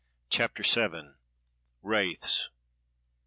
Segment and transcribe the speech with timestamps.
[0.31, 1.11] CHAPTER VII.
[1.83, 2.49] WRAITHS.